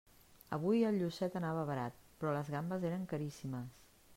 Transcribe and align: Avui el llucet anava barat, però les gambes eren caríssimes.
Avui 0.55 0.79
el 0.91 0.95
llucet 1.01 1.37
anava 1.41 1.65
barat, 1.71 1.99
però 2.23 2.33
les 2.39 2.51
gambes 2.57 2.89
eren 2.91 3.05
caríssimes. 3.13 3.79